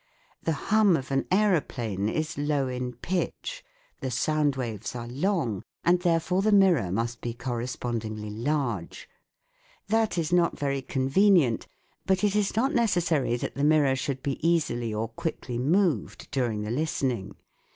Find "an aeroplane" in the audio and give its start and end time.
1.11-2.09